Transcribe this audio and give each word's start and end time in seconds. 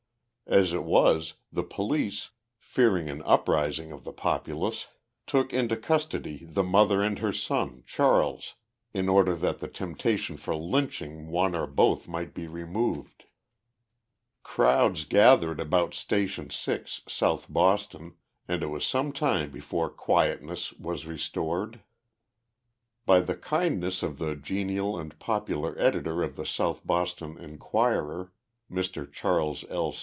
As 0.47 0.73
it 0.73 0.83
was, 0.83 1.35
the 1.49 1.63
police, 1.63 2.31
fearing 2.59 3.09
an 3.09 3.21
uprising 3.23 3.93
of 3.93 4.03
the 4.03 4.11
populace, 4.11 4.87
took 5.25 5.53
into 5.53 5.77
custody 5.77 6.43
the 6.43 6.61
mother 6.61 7.01
and 7.01 7.17
her 7.19 7.31
son, 7.31 7.85
Charles, 7.87 8.55
in 8.93 9.07
order 9.07 9.33
that 9.33 9.59
the 9.59 9.69
temptation 9.69 10.35
for 10.35 10.53
lynching 10.53 11.27
one 11.27 11.55
or 11.55 11.65
both 11.67 12.05
might 12.09 12.33
be 12.33 12.47
removed.— 12.47 13.23
Crowds 14.43 15.05
gathered 15.05 15.61
about 15.61 15.93
Station 15.93 16.49
G, 16.49 16.79
South 17.07 17.45
Boston, 17.47 18.17
and 18.45 18.61
it 18.61 18.67
was 18.67 18.85
some 18.85 19.13
time 19.13 19.51
before 19.51 19.89
quietness 19.89 20.73
was 20.73 21.05
restored. 21.07 21.75
30 21.75 21.77
TIJE 21.77 21.79
LIFE 21.79 21.89
OF 22.09 22.09
JESSE 22.09 23.07
HARDING 23.07 23.07
POMEROY. 23.07 23.21
By 23.21 23.33
the 23.33 23.41
kindness 23.41 24.03
of 24.03 24.17
the 24.17 24.35
genial 24.35 24.99
and 24.99 25.17
popular 25.17 25.79
editor 25.79 26.21
of 26.21 26.35
the 26.35 26.45
South 26.45 26.85
Boston 26.85 27.37
Inquirer, 27.37 28.33
Mr. 28.69 29.09
Charles 29.09 29.63
L. 29.69 29.93